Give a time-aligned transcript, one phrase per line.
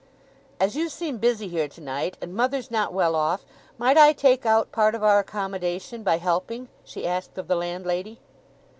[0.59, 3.45] "As you seem busy here to night, and mother's not well off,
[3.77, 8.19] might I take out part of our accommodation by helping?" she asked of the landlady.